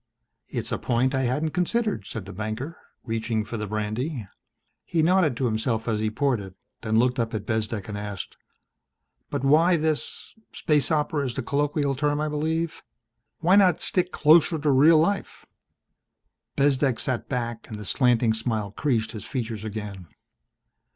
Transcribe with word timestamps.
"It's 0.47 0.71
a 0.71 0.79
point 0.79 1.13
I 1.13 1.25
hadn't 1.25 1.51
considered," 1.51 2.07
said 2.07 2.25
the 2.25 2.33
banker, 2.33 2.75
reaching 3.03 3.43
for 3.43 3.57
the 3.57 3.67
brandy. 3.67 4.27
He 4.83 5.03
nodded 5.03 5.37
to 5.37 5.45
himself 5.45 5.87
as 5.87 5.99
he 5.99 6.09
poured 6.09 6.39
it, 6.41 6.55
then 6.81 6.97
looked 6.97 7.19
up 7.19 7.35
at 7.35 7.45
Bezdek 7.45 7.87
and 7.87 7.95
asked, 7.95 8.35
"But 9.29 9.43
why 9.43 9.77
this 9.77 10.33
space 10.53 10.89
opera 10.89 11.23
is 11.27 11.35
the 11.35 11.43
colloquial 11.43 11.93
term, 11.93 12.19
I 12.19 12.29
believe? 12.29 12.81
Why 13.41 13.55
not 13.55 13.79
stick 13.79 14.11
closer 14.11 14.57
to 14.57 14.71
real 14.71 14.97
life?" 14.97 15.45
Bezdek 16.55 16.99
sat 16.99 17.29
back 17.29 17.69
and 17.69 17.77
the 17.79 17.85
slanting 17.85 18.33
smile 18.33 18.71
creased 18.71 19.11
his 19.11 19.25
features 19.25 19.63
again. 19.63 20.07